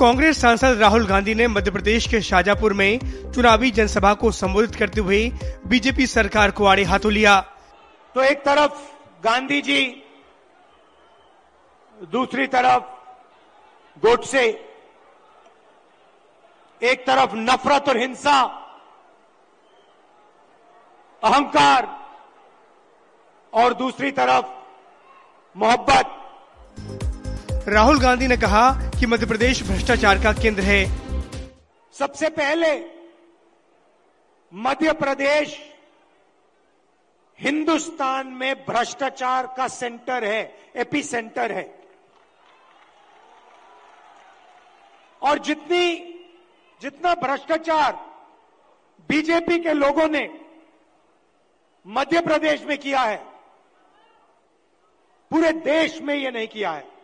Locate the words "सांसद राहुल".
0.40-1.04